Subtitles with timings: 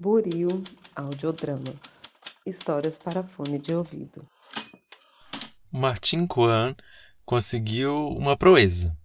[0.00, 0.62] Buril
[0.94, 2.04] Audiodramas
[2.46, 4.24] Histórias para fone de ouvido.
[5.72, 6.76] Martin Kwan
[7.24, 8.96] conseguiu uma proeza.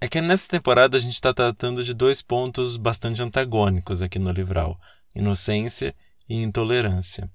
[0.00, 4.32] É que nessa temporada a gente está tratando de dois pontos bastante antagônicos aqui no
[4.32, 4.80] livral:
[5.14, 5.94] inocência
[6.28, 7.30] e intolerância.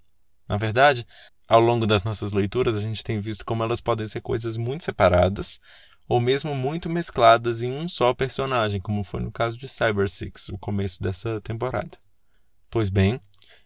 [0.45, 1.07] Na verdade,
[1.47, 4.83] ao longo das nossas leituras, a gente tem visto como elas podem ser coisas muito
[4.83, 5.61] separadas
[6.09, 10.49] ou mesmo muito mescladas em um só personagem, como foi no caso de Cyber Six,
[10.49, 11.97] o começo dessa temporada.
[12.71, 13.19] Pois bem,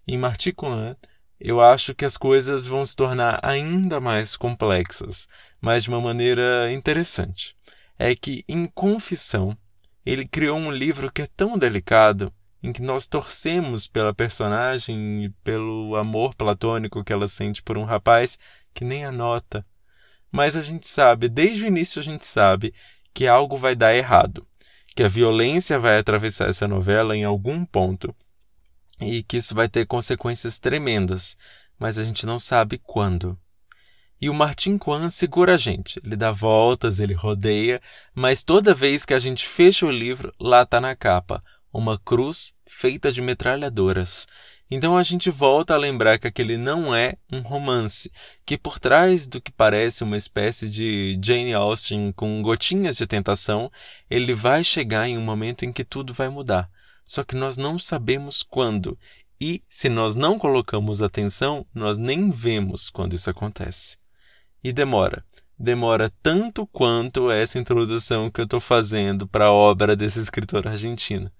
[0.07, 0.95] em Marticuan,
[1.39, 5.27] eu acho que as coisas vão se tornar ainda mais complexas,
[5.61, 7.55] mas de uma maneira interessante.
[7.99, 9.55] É que, em Confissão,
[10.03, 12.33] ele criou um livro que é tão delicado,
[12.63, 17.83] em que nós torcemos pela personagem e pelo amor platônico que ela sente por um
[17.83, 18.39] rapaz
[18.73, 19.63] que nem anota.
[20.31, 22.73] Mas a gente sabe, desde o início a gente sabe,
[23.13, 24.47] que algo vai dar errado,
[24.95, 28.11] que a violência vai atravessar essa novela em algum ponto
[29.01, 31.37] e que isso vai ter consequências tremendas,
[31.77, 33.37] mas a gente não sabe quando.
[34.21, 35.99] E o Martin Kwan segura a gente.
[36.03, 37.81] Ele dá voltas, ele rodeia,
[38.13, 41.43] mas toda vez que a gente fecha o livro, lá está na capa
[41.77, 44.25] uma cruz feita de metralhadoras.
[44.71, 48.11] Então a gente volta a lembrar que aquele não é um romance,
[48.45, 53.71] que por trás do que parece uma espécie de Jane Austen com gotinhas de tentação,
[54.09, 56.69] ele vai chegar em um momento em que tudo vai mudar.
[57.05, 58.97] Só que nós não sabemos quando.
[59.39, 63.97] E se nós não colocamos atenção, nós nem vemos quando isso acontece.
[64.63, 65.23] E demora.
[65.57, 71.31] Demora tanto quanto essa introdução que eu estou fazendo para a obra desse escritor argentino.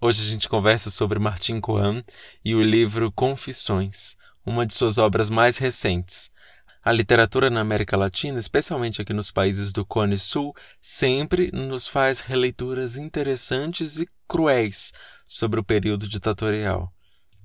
[0.00, 2.04] Hoje a gente conversa sobre Martin Coan
[2.44, 6.30] e o livro Confissões, uma de suas obras mais recentes.
[6.82, 12.20] A literatura na América Latina, especialmente aqui nos países do Cone Sul, sempre nos faz
[12.20, 14.90] releituras interessantes e cruéis
[15.26, 16.90] sobre o período ditatorial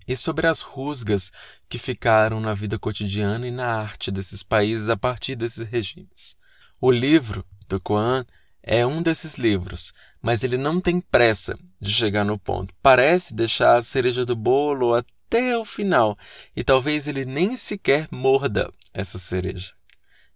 [0.08, 1.34] e sobre as rusgas
[1.68, 6.38] que ficaram na vida cotidiana e na arte desses países a partir desses regimes.
[6.80, 8.26] O livro do Coan
[8.64, 12.74] é um desses livros, mas ele não tem pressa de chegar no ponto.
[12.82, 16.18] Parece deixar a cereja do bolo até o final
[16.56, 19.74] e talvez ele nem sequer morda essa cereja.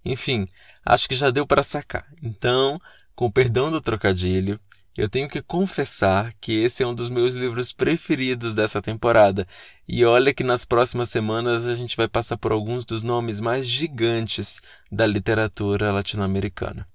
[0.03, 0.47] Enfim,
[0.86, 2.06] acho que já deu para sacar.
[2.22, 2.80] Então,
[3.16, 4.59] com o perdão do trocadilho,
[4.97, 9.48] eu tenho que confessar que esse é um dos meus livros preferidos dessa temporada.
[9.88, 13.66] E olha que nas próximas semanas a gente vai passar por alguns dos nomes mais
[13.66, 14.59] gigantes
[14.92, 16.86] da literatura latino-americana.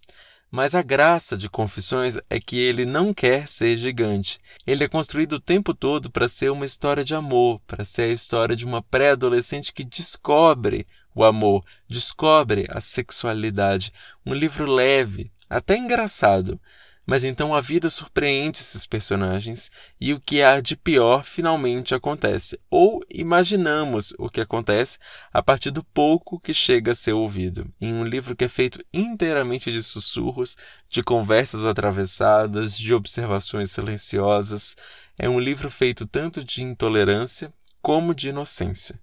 [0.50, 4.38] Mas a graça de Confissões é que ele não quer ser gigante.
[4.66, 8.12] Ele é construído o tempo todo para ser uma história de amor, para ser a
[8.12, 13.92] história de uma pré-adolescente que descobre o amor, descobre a sexualidade.
[14.24, 16.60] Um livro leve, até engraçado,
[17.06, 19.70] mas então a vida surpreende esses personagens
[20.00, 22.58] e o que há de pior finalmente acontece.
[22.70, 24.98] Ou imaginamos o que acontece
[25.32, 27.70] a partir do pouco que chega a ser ouvido.
[27.80, 30.56] Em um livro que é feito inteiramente de sussurros,
[30.88, 34.74] de conversas atravessadas, de observações silenciosas.
[35.18, 38.98] É um livro feito tanto de intolerância como de inocência.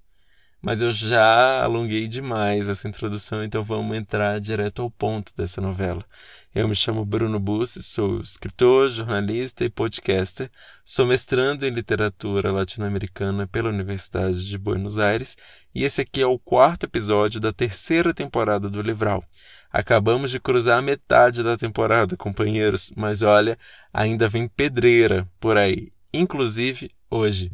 [0.62, 6.06] Mas eu já alonguei demais essa introdução, então vamos entrar direto ao ponto dessa novela.
[6.54, 10.52] Eu me chamo Bruno Bussi, sou escritor, jornalista e podcaster,
[10.84, 15.36] sou mestrando em literatura latino-americana pela Universidade de Buenos Aires
[15.74, 19.24] e esse aqui é o quarto episódio da terceira temporada do Livral.
[19.72, 23.58] Acabamos de cruzar a metade da temporada, companheiros, mas olha,
[23.92, 27.52] ainda vem pedreira por aí, inclusive hoje.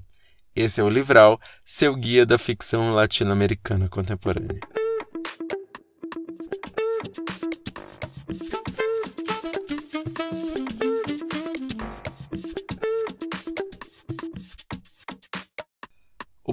[0.60, 4.60] Esse é o Livral, seu guia da ficção latino-americana contemporânea.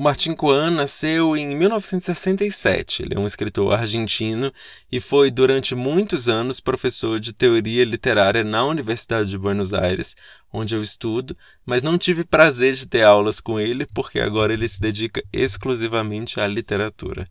[0.05, 3.03] Martin Coan nasceu em 1967.
[3.03, 4.53] Ele é um escritor argentino
[4.93, 10.15] e foi durante muitos anos professor de teoria literária na Universidade de Buenos Aires,
[10.53, 14.69] onde eu estudo, mas não tive prazer de ter aulas com ele porque agora ele
[14.69, 17.25] se dedica exclusivamente à literatura.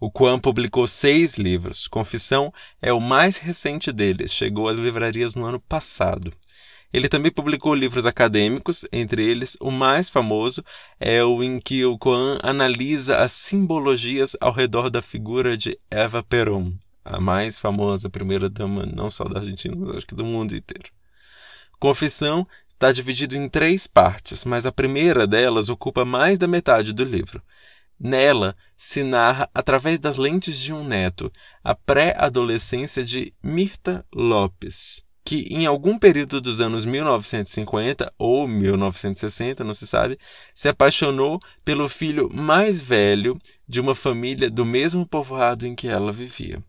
[0.00, 1.86] O Quan publicou seis livros.
[1.86, 2.50] Confissão
[2.80, 6.32] é o mais recente deles, chegou às livrarias no ano passado.
[6.94, 10.64] Ele também publicou livros acadêmicos, entre eles o mais famoso
[11.00, 16.22] é o em que o Coan analisa as simbologias ao redor da figura de Eva
[16.22, 16.72] Perón,
[17.04, 20.88] a mais famosa primeira-dama não só da Argentina, mas acho que do mundo inteiro.
[21.80, 27.02] Confissão está dividido em três partes, mas a primeira delas ocupa mais da metade do
[27.02, 27.42] livro.
[27.98, 31.32] Nela se narra, através das lentes de um neto,
[31.64, 39.72] a pré-adolescência de Mirta Lopes que em algum período dos anos 1950 ou 1960, não
[39.72, 40.18] se sabe,
[40.54, 46.12] se apaixonou pelo filho mais velho de uma família do mesmo povoado em que ela
[46.12, 46.62] vivia.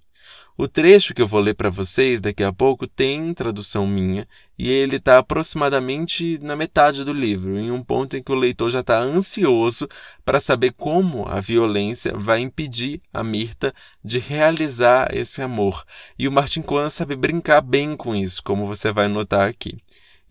[0.57, 4.25] O trecho que eu vou ler para vocês daqui a pouco tem tradução minha
[4.57, 8.69] e ele está aproximadamente na metade do livro, em um ponto em que o leitor
[8.69, 9.85] já está ansioso
[10.23, 15.83] para saber como a violência vai impedir a Mirta de realizar esse amor.
[16.17, 19.77] E o Martin Kwan sabe brincar bem com isso, como você vai notar aqui.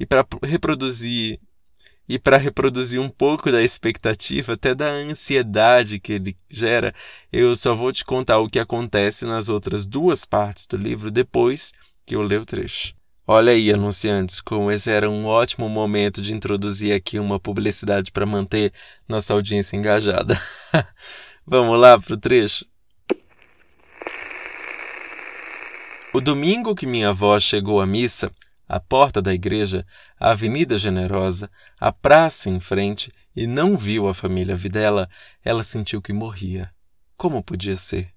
[0.01, 1.39] E para reproduzir
[2.09, 6.95] e para reproduzir um pouco da expectativa, até da ansiedade que ele gera,
[7.33, 11.73] eu só vou te contar o que acontece nas outras duas partes do livro depois
[12.05, 12.95] que eu ler o trecho.
[13.27, 18.27] Olha aí, anunciantes, como esse era um ótimo momento de introduzir aqui uma publicidade para
[18.27, 18.71] manter
[19.09, 20.39] nossa audiência engajada.
[21.47, 22.67] Vamos lá para o trecho?
[26.13, 28.31] O domingo que minha avó chegou à missa,
[28.75, 29.87] a porta da igreja,
[30.19, 31.49] a Avenida Generosa,
[31.79, 35.09] a praça em frente, e não viu a família Videla,
[35.45, 36.73] ela sentiu que morria.
[37.17, 38.11] Como podia ser?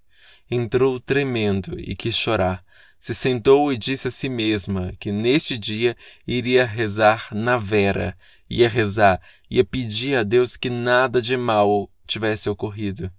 [0.50, 2.66] Entrou tremendo e quis chorar.
[3.00, 5.96] Se sentou e disse a si mesma que neste dia
[6.26, 8.18] iria rezar na vera,
[8.50, 13.12] ia rezar, ia pedir a Deus que nada de mal tivesse ocorrido,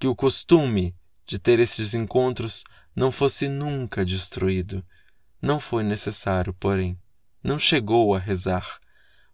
[0.00, 0.94] que o costume
[1.26, 2.64] de ter esses encontros
[2.96, 4.82] não fosse nunca destruído,
[5.42, 6.96] não foi necessário, porém.
[7.42, 8.78] Não chegou a rezar.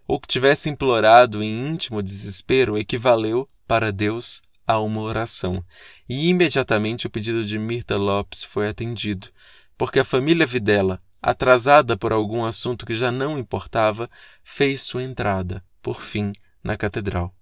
[0.07, 5.63] Ou que tivesse implorado em íntimo desespero equivaleu, para Deus, a uma oração.
[6.09, 9.29] E imediatamente o pedido de Mirta Lopes foi atendido,
[9.77, 14.09] porque a família Videla, atrasada por algum assunto que já não importava,
[14.43, 16.33] fez sua entrada, por fim,
[16.65, 17.35] na catedral.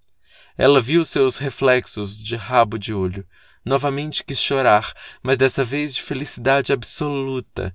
[0.57, 3.25] Ela viu seus reflexos de rabo de olho.
[3.63, 4.91] Novamente quis chorar,
[5.21, 7.73] mas dessa vez de felicidade absoluta.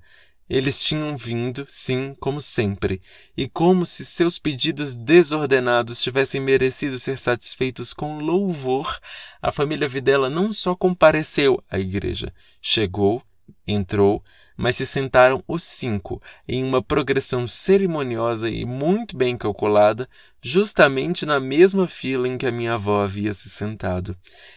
[0.53, 3.01] Eles tinham vindo, sim, como sempre,
[3.35, 9.01] e como se seus pedidos desordenados tivessem merecido ser satisfeitos com louvor,
[9.41, 13.23] a família Videla não só compareceu à igreja, chegou,
[13.67, 14.23] entrou,
[14.57, 20.09] mas se sentaram os cinco em uma progressão cerimoniosa e muito bem calculada,
[20.41, 24.17] justamente na mesma fila em que a minha avó havia se sentado.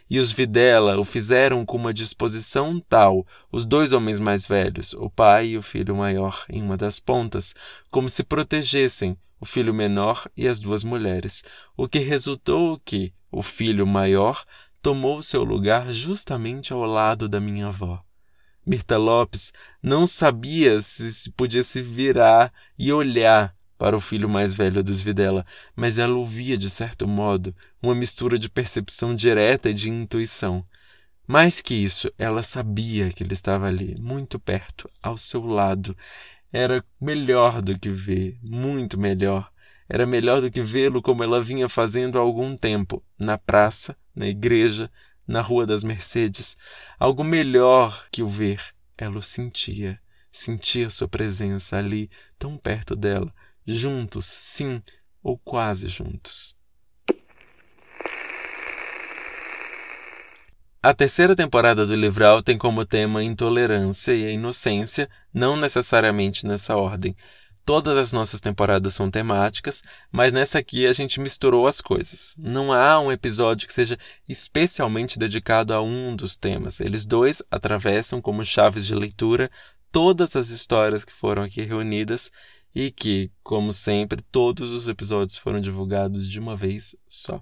[0.10, 5.10] E os Videla o fizeram com uma disposição tal, os dois homens mais velhos, o
[5.10, 7.54] pai e o filho maior, em uma das pontas,
[7.90, 11.44] como se protegessem o filho menor e as duas mulheres,
[11.76, 14.44] o que resultou que o filho maior
[14.82, 18.02] tomou seu lugar justamente ao lado da minha avó.
[18.66, 24.84] Mirta Lopes não sabia se podia se virar e olhar para o filho mais velho
[24.84, 25.46] dos Videla,
[25.76, 30.66] mas ela ouvia, de certo modo, uma mistura de percepção direta e de intuição.
[31.28, 35.96] Mais que isso, ela sabia que ele estava ali, muito perto, ao seu lado.
[36.54, 39.52] Era melhor do que ver, muito melhor.
[39.90, 44.28] Era melhor do que vê-lo como ela vinha fazendo há algum tempo, na praça, na
[44.28, 44.90] igreja,
[45.28, 46.56] na Rua das Mercedes,
[47.00, 48.62] algo melhor que o ver.
[48.98, 50.00] Ela o sentia,
[50.32, 53.34] sentia sua presença ali, tão perto dela,
[53.66, 54.82] juntos, sim,
[55.22, 56.56] ou quase juntos.
[60.86, 66.46] A terceira temporada do Livral tem como tema a intolerância e a inocência, não necessariamente
[66.46, 67.16] nessa ordem.
[67.66, 69.82] Todas as nossas temporadas são temáticas,
[70.12, 72.36] mas nessa aqui a gente misturou as coisas.
[72.38, 73.98] Não há um episódio que seja
[74.30, 76.80] especialmente dedicado a um dos temas.
[76.80, 79.50] Eles dois atravessam como chaves de leitura
[79.92, 82.32] todas as histórias que foram aqui reunidas
[82.76, 87.42] e que, como sempre, todos os episódios foram divulgados de uma vez só.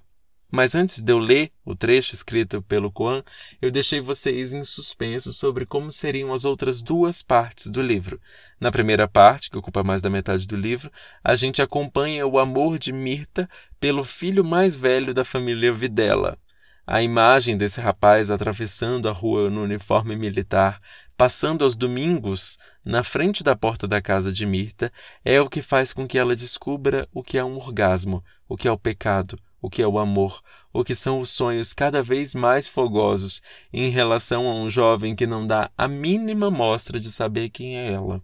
[0.56, 3.24] Mas antes de eu ler o trecho escrito pelo Kwan,
[3.60, 8.22] eu deixei vocês em suspenso sobre como seriam as outras duas partes do livro.
[8.60, 10.92] Na primeira parte, que ocupa mais da metade do livro,
[11.24, 16.38] a gente acompanha o amor de Mirta pelo filho mais velho da família Videla.
[16.86, 20.80] A imagem desse rapaz atravessando a rua no uniforme militar,
[21.18, 24.94] passando aos domingos na frente da porta da casa de Mirta,
[25.26, 28.68] é o que faz com que ela descubra o que é um orgasmo, o que
[28.68, 30.42] é o pecado, o que é o amor,
[30.74, 33.42] o que são os sonhos cada vez mais fogosos
[33.72, 37.94] em relação a um jovem que não dá a mínima mostra de saber quem é
[37.94, 38.22] ela.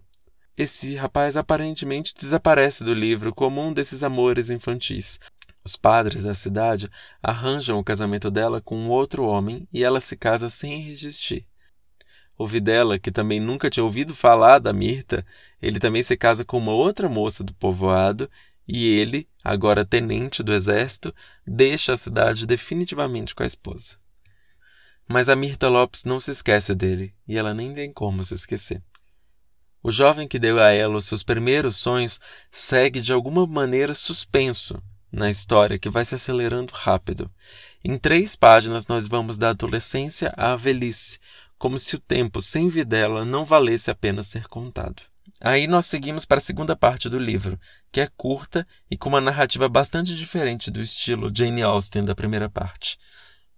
[0.54, 5.18] Esse rapaz aparentemente desaparece do livro como um desses amores infantis.
[5.64, 6.90] Os padres da cidade
[7.22, 11.46] arranjam o casamento dela com outro homem e ela se casa sem resistir.
[12.36, 15.24] O Videla, que também nunca tinha ouvido falar da Mirta,
[15.62, 18.28] ele também se casa com uma outra moça do povoado
[18.68, 21.14] e ele, agora tenente do exército,
[21.46, 23.96] deixa a cidade definitivamente com a esposa.
[25.08, 28.82] Mas a Mirta Lopes não se esquece dele, e ela nem tem como se esquecer.
[29.82, 32.20] O jovem que deu a ela os seus primeiros sonhos
[32.50, 34.80] segue de alguma maneira suspenso
[35.10, 37.30] na história que vai se acelerando rápido.
[37.82, 41.18] Em três páginas, nós vamos da adolescência à velhice,
[41.58, 45.02] como se o tempo sem Videla não valesse a pena ser contado.
[45.40, 47.58] Aí nós seguimos para a segunda parte do livro,
[47.92, 52.48] que é curta e com uma narrativa bastante diferente do estilo Jane Austen da primeira
[52.48, 52.98] parte.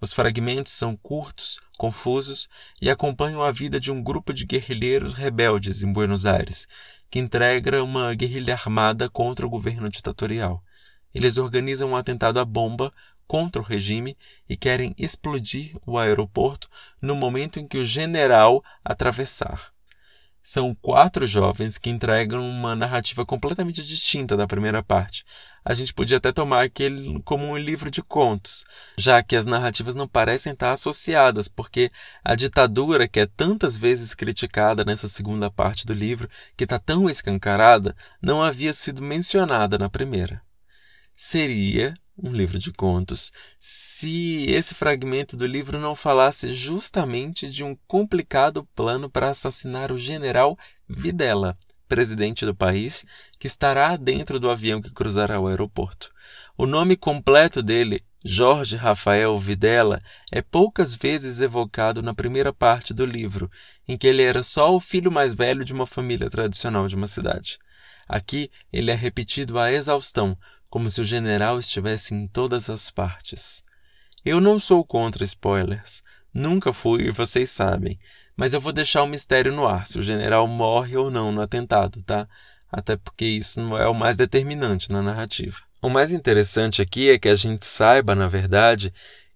[0.00, 2.48] Os fragmentos são curtos, confusos
[2.80, 6.66] e acompanham a vida de um grupo de guerrilheiros rebeldes em Buenos Aires,
[7.08, 10.64] que integra uma guerrilha armada contra o governo ditatorial.
[11.14, 12.92] Eles organizam um atentado à bomba
[13.26, 14.16] contra o regime
[14.48, 16.68] e querem explodir o aeroporto
[17.00, 19.72] no momento em que o general atravessar.
[20.42, 25.24] São quatro jovens que entregam uma narrativa completamente distinta da primeira parte.
[25.64, 28.64] A gente podia até tomar aquele como um livro de contos,
[28.98, 31.92] já que as narrativas não parecem estar associadas, porque
[32.24, 37.08] a ditadura, que é tantas vezes criticada nessa segunda parte do livro, que está tão
[37.08, 40.42] escancarada, não havia sido mencionada na primeira.
[41.24, 47.76] Seria um livro de contos, se esse fragmento do livro não falasse justamente de um
[47.86, 53.04] complicado plano para assassinar o general Videla, presidente do país,
[53.38, 56.10] que estará dentro do avião que cruzará o aeroporto.
[56.58, 60.02] O nome completo dele, Jorge Rafael Videla,
[60.32, 63.48] é poucas vezes evocado na primeira parte do livro,
[63.86, 67.06] em que ele era só o filho mais velho de uma família tradicional de uma
[67.06, 67.60] cidade.
[68.08, 70.36] Aqui ele é repetido à exaustão,
[70.72, 73.62] como se o general estivesse em todas as partes.
[74.24, 76.02] Eu não sou contra spoilers,
[76.32, 77.98] nunca fui e vocês sabem,
[78.34, 81.42] mas eu vou deixar o mistério no ar se o general morre ou não no
[81.42, 82.26] atentado, tá?
[82.70, 85.58] Até porque isso não é o mais determinante na narrativa.
[85.82, 88.94] O mais interessante aqui é que a gente saiba, na verdade,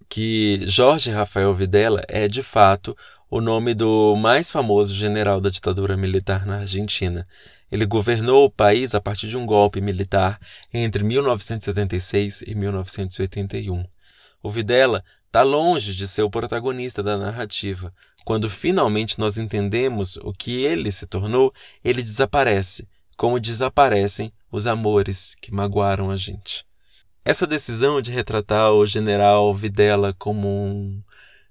[0.08, 2.96] que Jorge Rafael Videla é de fato
[3.28, 7.28] o nome do mais famoso general da ditadura militar na Argentina.
[7.70, 10.38] Ele governou o país a partir de um golpe militar
[10.72, 13.84] entre 1976 e 1981.
[14.42, 17.92] O Videla está longe de ser o protagonista da narrativa.
[18.24, 21.52] Quando finalmente nós entendemos o que ele se tornou,
[21.84, 26.64] ele desaparece, como desaparecem os amores que magoaram a gente.
[27.24, 31.02] Essa decisão de retratar o general Videla como um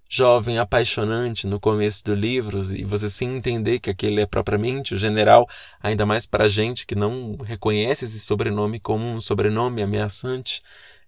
[0.07, 4.97] jovem apaixonante no começo do livro e você sem entender que aquele é propriamente o
[4.97, 5.47] general,
[5.81, 10.61] ainda mais para gente que não reconhece esse sobrenome como um sobrenome ameaçante,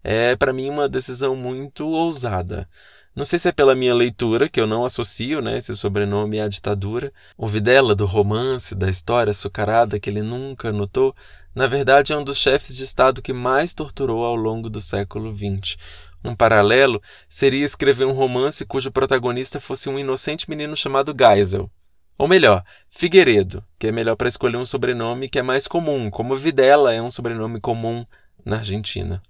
[0.03, 2.67] é para mim uma decisão muito ousada.
[3.15, 6.47] Não sei se é pela minha leitura, que eu não associo né, esse sobrenome à
[6.47, 7.11] ditadura.
[7.35, 11.15] O Videla, do romance, da história açucarada que ele nunca notou,
[11.55, 15.35] na verdade é um dos chefes de Estado que mais torturou ao longo do século
[15.35, 15.77] XX.
[16.23, 21.69] Um paralelo seria escrever um romance cujo protagonista fosse um inocente menino chamado Geisel.
[22.17, 26.35] Ou melhor, Figueiredo, que é melhor para escolher um sobrenome que é mais comum, como
[26.35, 28.05] Videla é um sobrenome comum
[28.43, 29.21] na Argentina.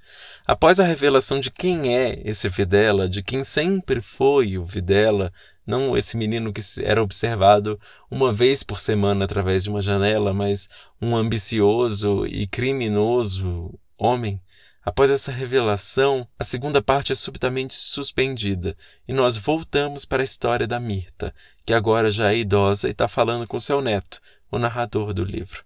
[0.46, 5.34] Após a revelação de quem é esse Videla, de quem sempre foi o Videla,
[5.66, 7.78] não esse menino que era observado
[8.10, 10.70] uma vez por semana através de uma janela, mas
[11.02, 14.40] um ambicioso e criminoso homem,
[14.88, 18.74] Após essa revelação, a segunda parte é subitamente suspendida
[19.06, 23.06] e nós voltamos para a história da Mirta, que agora já é idosa e está
[23.06, 25.62] falando com seu neto, o narrador do livro.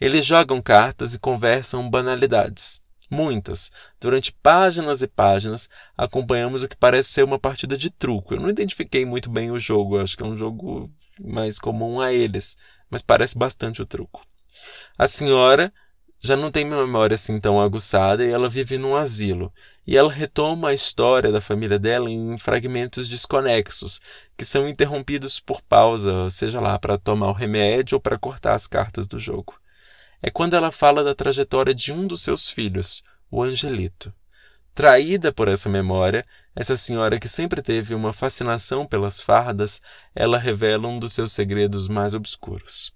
[0.00, 2.80] Eles jogam cartas e conversam banalidades.
[3.10, 3.70] Muitas.
[4.00, 8.32] Durante páginas e páginas, acompanhamos o que parece ser uma partida de truco.
[8.32, 12.10] Eu não identifiquei muito bem o jogo, acho que é um jogo mais comum a
[12.10, 12.56] eles,
[12.88, 14.26] mas parece bastante o truco.
[14.96, 15.70] A senhora
[16.22, 19.52] já não tem memória assim tão aguçada e ela vive num asilo.
[19.84, 24.00] E ela retoma a história da família dela em fragmentos desconexos,
[24.36, 28.68] que são interrompidos por pausa, seja lá para tomar o remédio ou para cortar as
[28.68, 29.54] cartas do jogo.
[30.22, 34.14] É quando ela fala da trajetória de um dos seus filhos, o Angelito.
[34.72, 36.24] Traída por essa memória,
[36.54, 39.82] essa senhora que sempre teve uma fascinação pelas fardas,
[40.14, 42.92] ela revela um dos seus segredos mais obscuros.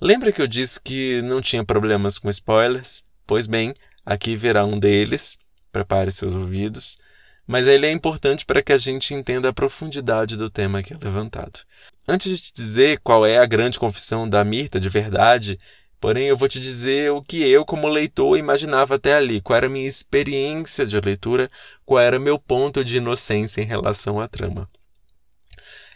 [0.00, 3.02] Lembra que eu disse que não tinha problemas com spoilers?
[3.26, 3.74] Pois bem,
[4.06, 5.36] aqui verá um deles.
[5.72, 6.98] Prepare seus ouvidos.
[7.44, 10.96] Mas ele é importante para que a gente entenda a profundidade do tema que é
[11.02, 11.60] levantado.
[12.06, 15.58] Antes de te dizer qual é a grande confissão da Mirta de verdade,
[16.00, 19.66] porém eu vou te dizer o que eu, como leitor, imaginava até ali, qual era
[19.66, 21.50] a minha experiência de leitura,
[21.84, 24.70] qual era meu ponto de inocência em relação à trama.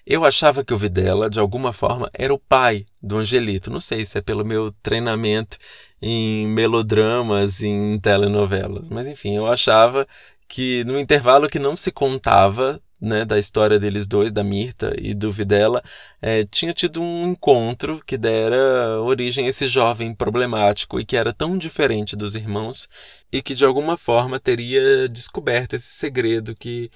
[0.07, 3.71] Eu achava que o Videla, de alguma forma, era o pai do Angelito.
[3.71, 5.57] Não sei se é pelo meu treinamento
[6.01, 10.07] em melodramas, em telenovelas, mas enfim, eu achava
[10.49, 15.13] que no intervalo que não se contava né, da história deles dois, da Mirta e
[15.13, 15.83] do Videla,
[16.21, 21.33] é, tinha tido um encontro que dera origem a esse jovem problemático e que era
[21.33, 22.89] tão diferente dos irmãos
[23.33, 26.91] e que de alguma forma teria descoberto esse segredo que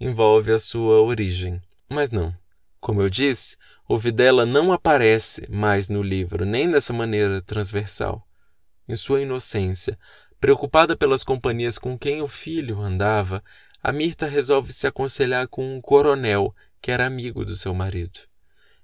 [0.00, 1.60] envolve a sua origem.
[1.90, 2.34] Mas não.
[2.80, 3.56] Como eu disse,
[3.86, 8.26] o Videla não aparece mais no livro, nem dessa maneira transversal.
[8.88, 9.98] Em sua inocência,
[10.40, 13.44] preocupada pelas companhias com quem o filho andava,
[13.82, 18.20] a Mirta resolve se aconselhar com um coronel que era amigo do seu marido.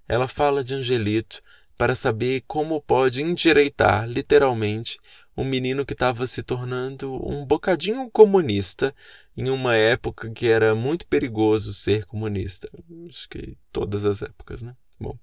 [0.07, 1.43] Ela fala de Angelito
[1.77, 4.99] para saber como pode endireitar, literalmente,
[5.37, 8.95] um menino que estava se tornando um bocadinho comunista
[9.37, 12.69] em uma época que era muito perigoso ser comunista.
[13.09, 14.75] Acho que todas as épocas, né?
[14.99, 15.19] Bom,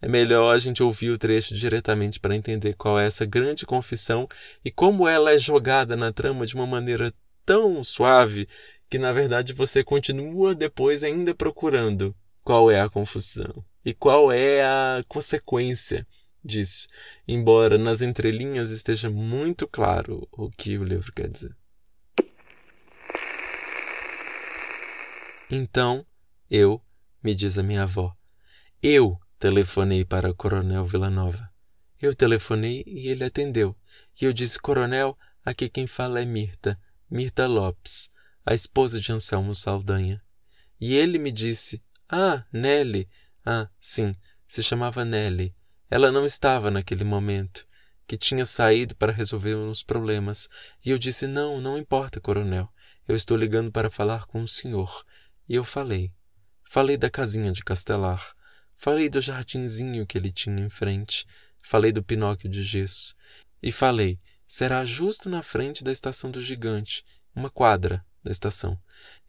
[0.00, 4.28] é melhor a gente ouvir o trecho diretamente para entender qual é essa grande confissão
[4.64, 7.12] e como ela é jogada na trama de uma maneira
[7.44, 8.48] tão suave
[8.88, 14.62] que na verdade você continua depois ainda procurando qual é a confusão e qual é
[14.62, 16.06] a consequência
[16.44, 16.88] disso,
[17.26, 21.54] embora nas entrelinhas esteja muito claro o que o livro quer dizer.
[25.54, 26.06] Então,
[26.50, 26.82] eu,
[27.22, 28.16] me diz a minha avó,
[28.82, 31.52] eu telefonei para o Coronel Villanova.
[32.00, 33.76] Eu telefonei e ele atendeu.
[34.18, 36.80] E eu disse: Coronel, aqui quem fala é Mirta,
[37.10, 38.10] Mirta Lopes
[38.46, 40.22] a esposa de Anselmo Saldanha.
[40.80, 43.06] E ele me disse: Ah, Nelly.
[43.44, 44.14] Ah, sim,
[44.48, 45.54] se chamava Nelly.
[45.90, 47.66] Ela não estava naquele momento,
[48.06, 50.48] que tinha saído para resolver uns problemas.
[50.82, 52.72] E eu disse: Não, não importa, coronel.
[53.06, 55.04] Eu estou ligando para falar com o senhor.
[55.48, 56.12] E eu falei.
[56.64, 58.34] Falei da casinha de Castelar.
[58.76, 61.26] Falei do jardinzinho que ele tinha em frente.
[61.60, 63.14] Falei do Pinóquio de gesso.
[63.62, 68.78] E falei: será justo na frente da estação do gigante, uma quadra, da estação.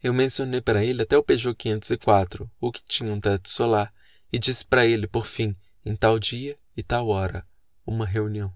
[0.02, 3.92] Eu mencionei para ele até o Peugeot 504, o que tinha um teto solar,
[4.32, 7.46] e disse para ele, por fim, em tal dia e tal hora,
[7.86, 8.52] uma reunião.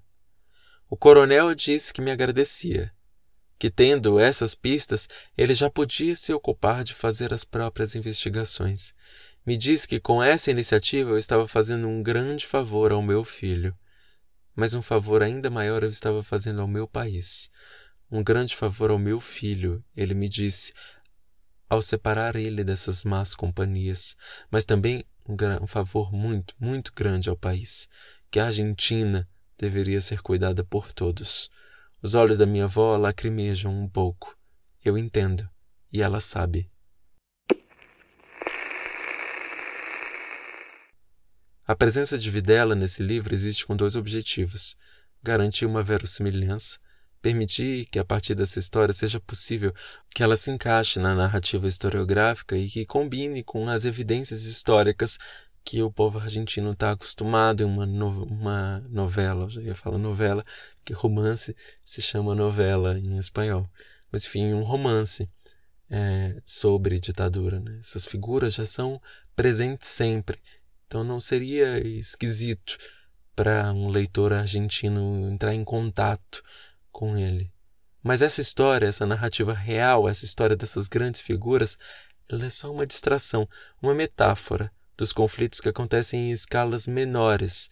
[0.91, 2.93] O coronel disse que me agradecia,
[3.59, 8.95] que tendo essas pistas, ele já podia se ocupar de fazer as próprias investigações.
[9.45, 13.75] Me disse que com essa iniciativa eu estava fazendo um grande favor ao meu filho,
[14.55, 17.51] mas um favor ainda maior eu estava fazendo ao meu país
[18.11, 20.73] um grande favor ao meu filho, ele me disse,
[21.69, 24.17] ao separar ele dessas más companhias,
[24.51, 27.89] mas também um, um favor muito, muito grande ao país,
[28.31, 31.51] que a Argentina deveria ser cuidada por todos.
[32.03, 34.37] Os olhos da minha avó lacrimejam um pouco.
[34.85, 35.49] Eu entendo,
[35.93, 36.71] e ela sabe.
[41.67, 44.77] A presença de Videla nesse livro existe com dois objetivos:
[45.23, 46.79] garantir uma verossimilhança
[47.21, 49.75] permitir que a partir dessa história seja possível
[50.15, 55.19] que ela se encaixe na narrativa historiográfica e que combine com as evidências históricas
[55.65, 59.99] que o povo argentino está acostumado em uma, no, uma novela, eu já ia falar
[59.99, 60.45] novela,
[60.89, 63.69] que romance se chama novela em espanhol,
[64.11, 65.29] mas enfim, um romance
[65.91, 67.61] é, sobre ditadura.
[67.61, 67.77] Né?
[67.79, 68.99] Essas figuras já são
[69.37, 70.41] presentes sempre,
[70.87, 72.79] então não seria esquisito
[73.37, 76.43] para um leitor argentino entrar em contato
[76.91, 77.53] com ele.
[78.03, 81.77] Mas essa história, essa narrativa real, essa história dessas grandes figuras,
[82.31, 83.47] ela é só uma distração,
[83.83, 87.69] uma metáfora dos conflitos que acontecem em escalas menores,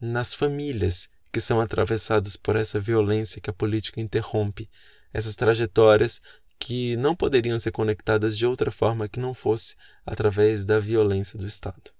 [0.00, 4.70] nas famílias que são atravessadas por essa violência que a política interrompe,
[5.12, 6.22] essas trajetórias
[6.56, 9.74] que não poderiam ser conectadas de outra forma que não fosse
[10.06, 11.90] através da violência do Estado.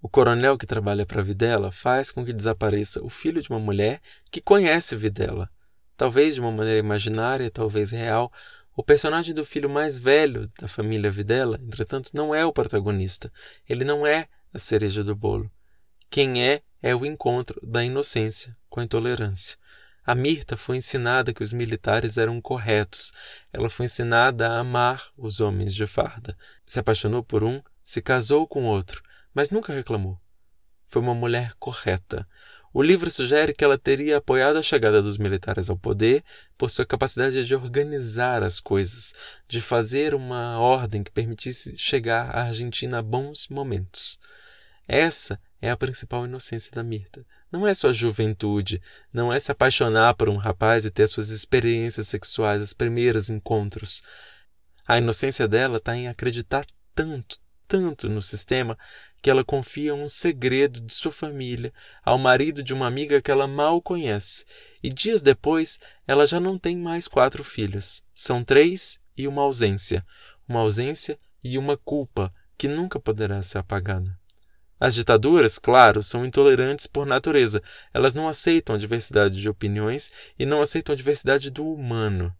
[0.00, 4.00] O coronel que trabalha para Videla faz com que desapareça o filho de uma mulher
[4.30, 5.50] que conhece Videla
[6.00, 8.32] talvez de uma maneira imaginária, talvez real.
[8.74, 13.30] O personagem do filho mais velho da família Videla, entretanto, não é o protagonista.
[13.68, 15.50] Ele não é a cereja do bolo.
[16.08, 19.58] Quem é é o encontro da inocência com a intolerância.
[20.04, 23.12] A Mirta foi ensinada que os militares eram corretos.
[23.52, 26.36] Ela foi ensinada a amar os homens de farda.
[26.64, 29.02] Se apaixonou por um, se casou com outro,
[29.34, 30.18] mas nunca reclamou.
[30.86, 32.26] Foi uma mulher correta.
[32.72, 36.24] O livro sugere que ela teria apoiado a chegada dos militares ao poder
[36.56, 39.12] por sua capacidade de organizar as coisas,
[39.48, 44.20] de fazer uma ordem que permitisse chegar à Argentina a bons momentos.
[44.86, 47.24] Essa é a principal inocência da Mirta.
[47.52, 48.80] Não é sua juventude,
[49.12, 54.02] não é se apaixonar por um rapaz e ter suas experiências sexuais, os primeiros encontros.
[54.86, 58.78] A inocência dela está em acreditar tanto, tanto no sistema
[59.22, 63.46] que ela confia um segredo de sua família ao marido de uma amiga que ela
[63.46, 64.44] mal conhece,
[64.82, 68.02] e dias depois ela já não tem mais quatro filhos.
[68.14, 70.04] São três e uma ausência.
[70.48, 74.19] Uma ausência e uma culpa que nunca poderá ser apagada.
[74.80, 77.62] As ditaduras, claro, são intolerantes por natureza.
[77.92, 82.34] Elas não aceitam a diversidade de opiniões e não aceitam a diversidade do humano.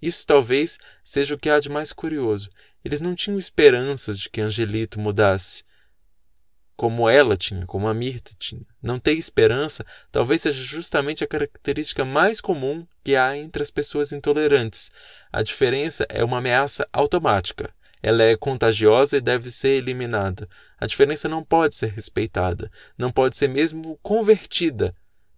[0.00, 2.50] Isso talvez seja o que há de mais curioso.
[2.84, 5.64] Eles não tinham esperanças de que Angelito mudasse,
[6.76, 8.66] como ela tinha, como a Mirta tinha.
[8.80, 14.12] Não ter esperança talvez seja justamente a característica mais comum que há entre as pessoas
[14.12, 14.90] intolerantes.
[15.32, 17.74] A diferença é uma ameaça automática.
[18.02, 20.48] Ela é contagiosa e deve ser eliminada.
[20.76, 24.94] A diferença não pode ser respeitada, não pode ser mesmo convertida,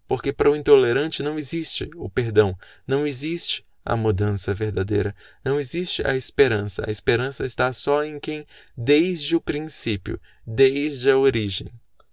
[0.08, 6.06] porque para o intolerante não existe o perdão, não existe a mudança verdadeira, não existe
[6.06, 6.82] a esperança.
[6.86, 11.70] A esperança está só em quem, desde o princípio, desde a origem,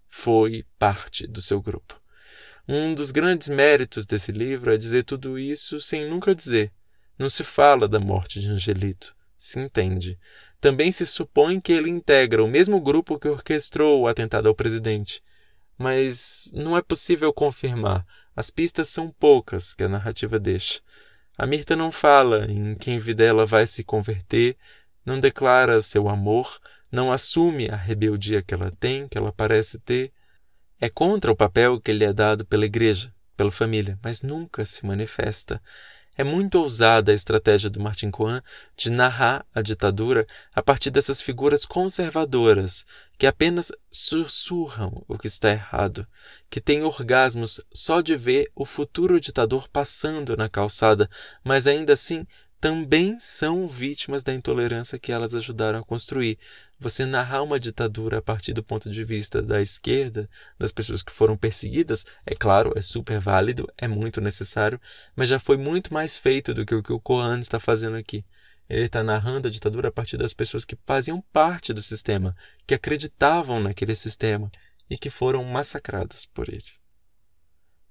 [0.09, 2.01] foi parte do seu grupo.
[2.67, 6.73] Um dos grandes méritos desse livro é dizer tudo isso sem nunca dizer.
[7.17, 10.19] Não se fala da morte de Angelito se entende.
[10.59, 15.23] Também se supõe que ele integra o mesmo grupo que orquestrou o atentado ao presidente.
[15.77, 18.05] Mas não é possível confirmar.
[18.35, 20.79] As pistas são poucas que a narrativa deixa.
[21.37, 24.55] A Mirta não fala em quem Videla vai se converter,
[25.03, 26.59] não declara seu amor,
[26.91, 30.11] não assume a rebeldia que ela tem, que ela parece ter.
[30.79, 34.85] É contra o papel que lhe é dado pela igreja, pela família, mas nunca se
[34.85, 35.59] manifesta.
[36.17, 38.43] É muito ousada a estratégia do Martin Coan
[38.75, 42.85] de narrar a ditadura a partir dessas figuras conservadoras
[43.17, 46.05] que apenas sussurram o que está errado,
[46.49, 51.09] que têm orgasmos só de ver o futuro ditador passando na calçada,
[51.43, 52.27] mas ainda assim
[52.61, 56.37] também são vítimas da intolerância que elas ajudaram a construir.
[56.79, 61.11] Você narrar uma ditadura a partir do ponto de vista da esquerda, das pessoas que
[61.11, 64.79] foram perseguidas, é claro, é super válido, é muito necessário,
[65.15, 68.23] mas já foi muito mais feito do que o que o Coan está fazendo aqui.
[68.69, 72.35] Ele está narrando a ditadura a partir das pessoas que faziam parte do sistema,
[72.67, 74.51] que acreditavam naquele sistema
[74.87, 76.63] e que foram massacradas por ele.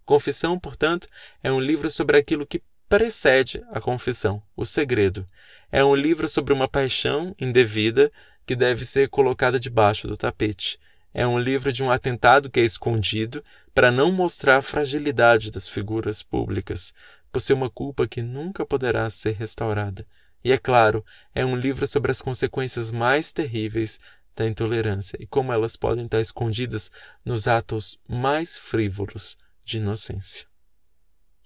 [0.04, 1.08] Confissão, portanto,
[1.42, 5.24] é um livro sobre aquilo que precede a confissão, o segredo.
[5.70, 8.10] É um livro sobre uma paixão indevida
[8.44, 10.76] que deve ser colocada debaixo do tapete.
[11.14, 15.68] É um livro de um atentado que é escondido para não mostrar a fragilidade das
[15.68, 16.92] figuras públicas,
[17.30, 20.04] por ser uma culpa que nunca poderá ser restaurada.
[20.42, 24.00] E é claro, é um livro sobre as consequências mais terríveis
[24.34, 26.90] da intolerância e como elas podem estar escondidas
[27.24, 30.49] nos atos mais frívolos de inocência.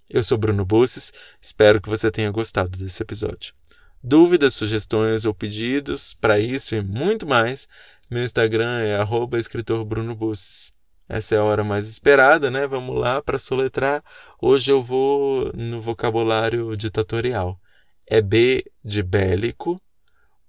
[0.08, 3.54] Eu sou Bruno Busses, espero que você tenha gostado desse episódio.
[4.02, 7.66] Dúvidas, sugestões ou pedidos para isso e muito mais,
[8.10, 8.98] meu Instagram é
[9.38, 10.72] @escritorbrunoBusses.
[11.08, 12.66] Essa é a hora mais esperada, né?
[12.66, 14.04] Vamos lá para soletrar.
[14.40, 17.58] Hoje eu vou no vocabulário ditatorial.
[18.06, 19.80] É B de bélico,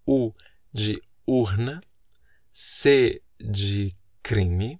[0.05, 0.33] U
[0.73, 1.79] de urna,
[2.51, 4.79] C de crime,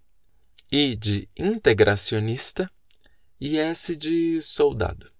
[0.72, 2.70] I de integracionista,
[3.40, 5.12] e S de soldado.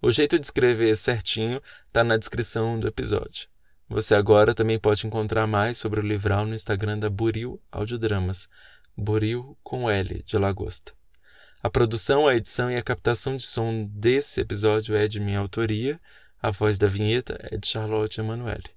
[0.00, 3.48] O jeito de escrever certinho está na descrição do episódio.
[3.88, 8.48] Você agora também pode encontrar mais sobre o livral no Instagram da Buril Audiodramas,
[8.96, 10.92] Buril com L de Lagosta.
[11.62, 16.00] A produção, a edição e a captação de som desse episódio é de minha autoria,
[16.40, 18.70] a voz da vinheta é de Charlotte Emanuele.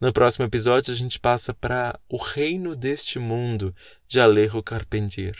[0.00, 3.74] No próximo episódio, a gente passa para O Reino deste Mundo,
[4.08, 5.36] de Alejo Carpentier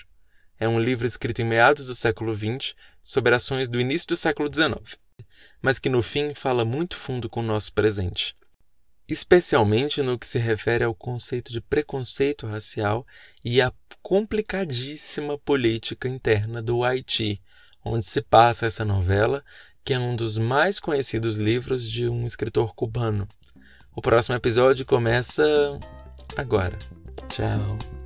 [0.65, 4.53] é um livro escrito em meados do século XX sobre ações do início do século
[4.53, 4.99] XIX,
[5.61, 8.35] mas que no fim fala muito fundo com o nosso presente,
[9.07, 13.07] especialmente no que se refere ao conceito de preconceito racial
[13.45, 13.71] e à
[14.03, 17.41] complicadíssima política interna do Haiti,
[17.85, 19.45] onde se passa essa novela,
[19.85, 23.29] que é um dos mais conhecidos livros de um escritor cubano.
[23.95, 25.45] O próximo episódio começa
[26.37, 26.79] agora.
[27.29, 28.04] Tchau.